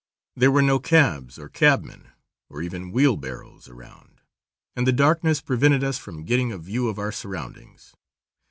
There 0.35 0.49
were 0.49 0.63
no 0.63 0.79
cabs 0.79 1.37
or 1.37 1.47
cabmen, 1.47 2.09
or 2.49 2.63
even 2.63 2.91
wheelbarrows 2.91 3.67
around, 3.69 4.19
and 4.75 4.87
the 4.87 4.91
darkness 4.91 5.41
prevented 5.41 5.83
us 5.83 5.99
from 5.99 6.25
getting 6.25 6.51
a 6.51 6.57
view 6.57 6.89
of 6.89 6.97
our 6.97 7.11
surroundings. 7.11 7.93